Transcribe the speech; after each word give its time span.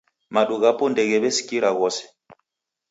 Madu 0.33 0.55
ghapo 0.61 0.83
ndeghiw'eskira 0.91 1.69
ghose 1.77 2.03